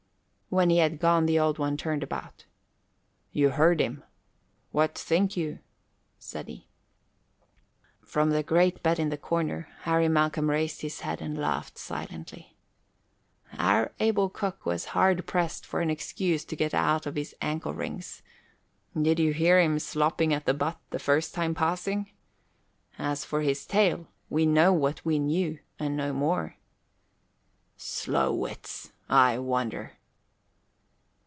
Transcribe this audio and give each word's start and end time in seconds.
When 0.53 0.69
he 0.69 0.79
had 0.79 0.99
gone 0.99 1.27
the 1.27 1.39
Old 1.39 1.59
One 1.59 1.77
turned 1.77 2.03
about. 2.03 2.43
"You 3.31 3.51
heard 3.51 3.79
him. 3.79 4.03
What 4.73 4.97
think 4.97 5.37
you?" 5.37 5.59
said 6.19 6.49
he. 6.49 6.67
From 8.03 8.31
the 8.31 8.43
great 8.43 8.83
bed 8.83 8.99
in 8.99 9.07
the 9.07 9.17
corner, 9.17 9.69
Harry 9.83 10.09
Malcolm 10.09 10.49
raised 10.49 10.81
his 10.81 10.99
head 10.99 11.21
and 11.21 11.37
laughed 11.37 11.77
silently. 11.77 12.57
"Our 13.57 13.93
able 14.01 14.27
cook 14.29 14.65
was 14.65 14.87
hard 14.91 15.25
pressed 15.25 15.65
for 15.65 15.79
an 15.79 15.89
excuse 15.89 16.43
to 16.43 16.57
get 16.57 16.73
out 16.73 17.05
of 17.05 17.15
his 17.15 17.33
ankle 17.39 17.73
rings. 17.73 18.21
Did 19.01 19.19
you 19.19 19.31
hear 19.31 19.57
him 19.57 19.79
slopping 19.79 20.33
at 20.33 20.45
the 20.45 20.53
butt 20.53 20.77
the 20.89 20.99
first 20.99 21.33
time 21.33 21.55
passing? 21.55 22.11
As 22.99 23.23
for 23.23 23.39
his 23.39 23.65
tale, 23.65 24.09
we 24.29 24.45
know 24.45 24.73
what 24.73 25.05
we 25.05 25.17
knew, 25.17 25.59
and 25.79 25.95
no 25.95 26.11
more." 26.11 26.57
"'Slow 27.77 28.33
wits'! 28.35 28.91
I 29.07 29.37
wonder." 29.39 29.93